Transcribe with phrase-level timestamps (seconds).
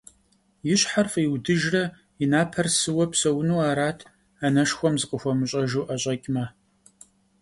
[0.73, 1.83] И щхьэр фӀиудыжрэ
[2.23, 3.99] и напэр сыуэ псэуну арат,
[4.45, 6.45] анэшхуэм зыкъыхуэмыужьыжу ӀэщӀэкӀмэ.